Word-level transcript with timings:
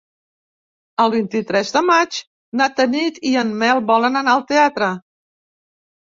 El 1.03 1.09
vint-i-tres 1.15 1.73
de 1.75 1.83
maig 1.89 2.17
na 2.61 2.67
Tanit 2.79 3.19
i 3.33 3.33
en 3.41 3.51
Nel 3.63 3.81
volen 3.91 4.17
anar 4.23 4.33
al 4.37 4.41
teatre. 4.53 4.89